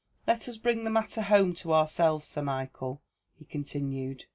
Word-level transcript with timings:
Let 0.25 0.49
us 0.49 0.57
bring 0.57 0.83
the 0.83 0.89
matter 0.89 1.21
home 1.21 1.53
to 1.57 1.73
ourselves, 1.75 2.25
Sir 2.27 2.41
Michael," 2.41 3.03
he 3.37 3.45
continued. 3.45 4.23